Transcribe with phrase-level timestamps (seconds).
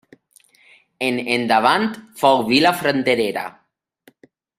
[1.07, 1.85] En endavant
[2.23, 3.45] fou vila fronterera.